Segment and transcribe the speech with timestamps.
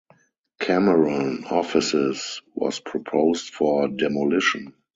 [0.59, 4.73] Cameron Offices was proposed for demolition.